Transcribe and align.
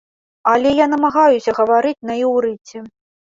Але 0.51 0.71
я 0.79 0.87
намагаюся 0.93 1.55
гаварыць 1.59 2.05
на 2.11 2.17
іўрыце. 2.23 2.77